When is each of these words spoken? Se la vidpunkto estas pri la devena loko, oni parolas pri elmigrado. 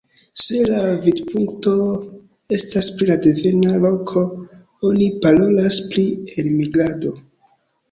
Se 0.43 0.59
la 0.69 0.77
vidpunkto 1.01 1.73
estas 2.57 2.89
pri 2.95 3.09
la 3.11 3.19
devena 3.27 3.77
loko, 3.85 4.25
oni 4.91 5.13
parolas 5.29 5.81
pri 5.93 6.09
elmigrado. 6.37 7.17